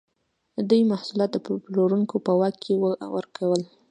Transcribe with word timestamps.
دوی 0.69 0.81
محصولات 0.91 1.29
د 1.33 1.37
پلورونکو 1.67 2.15
په 2.25 2.31
واک 2.39 2.55
کې 2.63 2.73
ورکول. 3.15 3.61